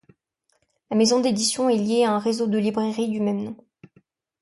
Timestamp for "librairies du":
2.57-3.19